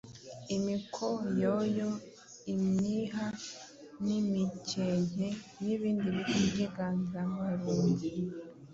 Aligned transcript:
imikoyoyo, 0.55 1.89
imyiha 2.53 3.25
n’imikenke 4.05 5.27
n’ibindi 5.63 6.07
biti 6.15 6.39
by’inganzamarumbu. 6.53 8.07